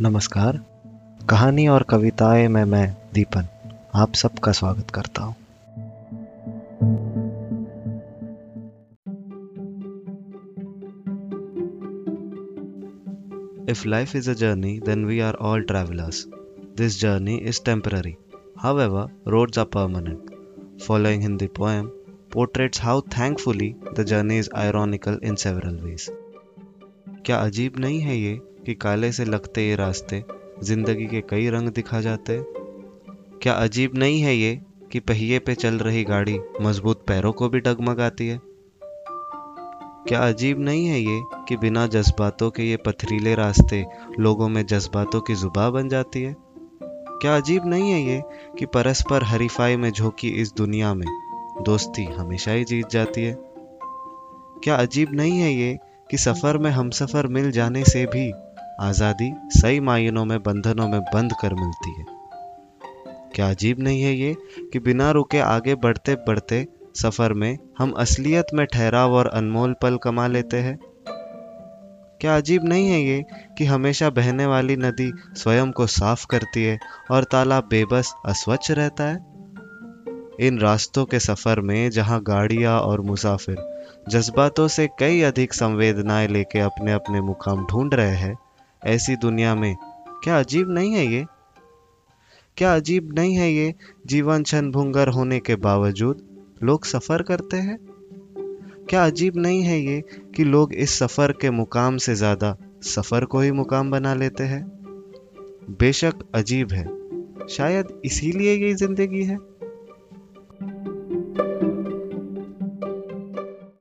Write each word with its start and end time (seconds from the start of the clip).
नमस्कार। 0.00 0.56
कहानी 1.30 1.66
और 1.68 1.82
कविताएँ 1.82 2.48
में 2.48 2.64
मैं 2.64 2.96
दीपन, 3.14 3.46
आप 3.94 4.14
सबका 4.14 4.52
स्वागत 4.52 4.90
करता 4.90 5.22
हूँ। 5.22 5.34
If 13.68 13.88
life 13.88 14.16
is 14.16 14.30
a 14.30 14.34
journey 14.34 14.78
then 14.78 15.04
we 15.04 15.20
are 15.20 15.34
all 15.34 15.62
travellers 15.62 16.26
this 16.76 17.00
journey 17.00 17.36
is 17.36 17.64
temporary 17.64 18.16
however 18.80 19.06
roads 19.28 19.58
are 19.58 19.64
permanent 19.64 20.30
following 20.82 21.22
Hindi 21.22 21.46
poem 21.46 21.86
portraits 22.32 22.82
how 22.82 23.00
thankfully 23.00 23.74
the 23.98 24.02
journey 24.02 24.38
is 24.38 24.50
ironical 24.56 25.20
in 25.22 25.34
several 25.34 25.76
ways 25.76 26.10
क्या 27.26 27.36
अजीब 27.36 27.78
नहीं 27.78 28.00
है 28.00 28.18
ये? 28.18 28.40
कि 28.66 28.74
काले 28.74 29.12
से 29.12 29.24
लगते 29.24 29.68
ये 29.68 29.76
रास्ते 29.76 30.22
ज़िंदगी 30.62 31.06
के 31.06 31.20
कई 31.20 31.48
रंग 31.48 31.68
दिखा 31.68 32.00
जाते। 32.00 32.38
क्या 33.42 33.52
अजीब 33.52 33.90
नहीं 33.94 34.20
है 34.20 34.34
ये 34.36 34.60
कि 34.92 35.00
पहिए 35.00 35.38
पे 35.38 35.54
चल 35.54 35.74
रही 35.74 36.04
गाड़ी 36.04 36.38
मज़बूत 36.62 37.04
पैरों 37.06 37.32
को 37.32 37.48
भी 37.48 37.60
डगमगाती 37.60 38.28
है? 38.28 38.40
क्या 40.08 40.20
अजीब 40.20 40.60
नहीं 40.60 40.86
है 40.86 41.00
ये 41.00 41.22
कि 41.48 41.56
बिना 41.56 41.86
जज्बातों 41.86 42.50
के 42.50 42.62
ये 42.62 42.76
पथरीले 42.76 43.34
रास्ते 43.34 43.84
लोगों 44.20 44.48
में 44.48 44.66
जज्बातों 44.66 45.20
की 45.20 45.34
जुबा 45.34 45.70
बन 45.70 45.88
जाती 45.88 46.22
है? 46.22 46.36
क्या 47.22 47.36
अजीब 47.36 47.66
नहीं 47.66 47.90
है 47.90 48.02
ये 48.02 48.22
कि 48.58 48.66
परस्पर 48.66 49.22
हरीफाई 49.22 49.76
में 49.76 49.90
झोंकी 49.92 50.28
इस 50.28 50.54
दुनिया 50.56 50.94
में 50.94 51.06
दोस्ती 51.62 52.04
हमेशा 52.04 52.52
ही 52.52 52.64
जीत 52.64 52.88
जाती 52.90 53.24
है? 53.24 53.36
क्या 54.64 54.76
अजीब 54.76 55.14
नहीं 55.14 55.38
है 55.38 55.52
ये 55.54 55.78
कि 56.10 56.18
सफ़र 56.18 56.58
में 56.58 56.70
हम 56.70 56.90
सफ़र 56.90 57.26
मिल 57.26 57.50
जाने 57.50 57.84
से 57.84 58.04
भी 58.06 58.30
आज़ादी 58.80 59.32
सही 59.50 59.80
मायनों 59.80 60.24
में, 60.24 60.42
बंधनों 60.42 60.88
में 60.88 61.00
बंद 61.00 61.32
कर 61.32 61.54
मिलती 61.54 61.90
है। 61.90 62.04
क्या 63.34 63.50
अजीब 63.50 63.80
नहीं 63.80 64.02
है 64.02 64.14
ये 64.14 64.36
कि 64.72 64.78
बिना 64.78 65.10
रुके 65.10 65.38
आगे 65.38 65.74
बढ़ते 65.74 66.14
बढ़ते 66.14 66.66
सफ़र 66.96 67.32
में 67.32 67.58
हम 67.78 67.90
असलियत 67.90 68.46
में 68.54 68.66
ठहराव 68.66 69.12
और 69.12 69.26
अनमोल 69.26 69.74
पल 69.82 69.96
कमा 69.96 70.26
लेते 70.26 70.56
हैं? 70.56 70.78
क्या 72.20 72.36
अजीब 72.36 72.64
नहीं 72.64 72.88
है 72.88 73.02
ये 73.02 73.24
कि 73.58 73.64
हमेशा 73.64 74.10
बहने 74.10 74.46
वाली 74.46 74.76
नदी 74.76 75.12
स्वयं 75.36 75.72
को 75.72 75.86
साफ़ 75.86 76.26
करती 76.26 76.64
है 76.64 76.78
और 77.10 77.24
तालाब 77.24 77.64
बेबस 77.64 78.14
अस्वच्छ 78.26 78.70
रहता 78.70 79.04
है? 79.04 79.16
इन 80.40 80.58
रास्तों 80.58 81.04
के 81.04 81.18
सफ़र 81.20 81.60
में 81.60 81.90
जहाँ 81.90 82.22
गाड़ियाँ 82.22 82.80
और 82.80 83.00
मुसाफिर 83.00 83.56
जज्बातों 84.08 84.68
से 84.68 84.88
कई 84.98 85.20
अधिक 85.20 85.54
संवेदनाएँ 85.54 86.28
लेके 86.28 86.60
अपने 86.60 86.92
अपने 86.92 87.20
मुकाम 87.20 87.66
ढूंढ 87.66 87.94
रहे 87.94 88.16
हैं 88.16 88.43
ऐसी 88.86 89.16
दुनिया 89.16 89.54
में। 89.54 89.76
क्या 90.24 90.38
अजीब 90.38 90.70
नहीं 90.70 90.92
है 90.94 91.06
ये? 91.06 91.26
क्या 92.56 92.74
अजीब 92.74 93.14
नहीं 93.18 93.34
है 93.34 93.52
ये 93.52 93.74
जीवन 94.06 94.42
क्षण 94.42 94.70
भुंगर 94.70 95.08
होने 95.08 95.40
के 95.40 95.56
बावजूद 95.56 96.22
लोग 96.62 96.84
सफ़र 96.84 97.22
करते 97.22 97.56
हैं? 97.56 97.78
क्या 98.90 99.04
अजीब 99.06 99.36
नहीं 99.36 99.62
है 99.62 99.80
ये 99.80 100.02
कि 100.36 100.44
लोग 100.44 100.74
इस 100.74 100.98
सफ़र 100.98 101.32
के 101.32 101.50
मुकाम 101.50 101.96
से 101.96 102.14
ज़्यादा 102.14 102.56
सफ़र 102.82 103.24
को 103.24 103.40
ही 103.40 103.50
मुकाम 103.52 103.90
बना 103.90 104.14
लेते 104.14 104.44
हैं? 104.44 104.64
बेशक 105.70 106.14
अजीब 106.34 106.72
है। 106.72 106.84
शायद 107.48 108.00
इसीलिए 108.04 108.54
ये 108.54 108.74
ज़िंदगी 108.74 109.24
है। 109.24 109.38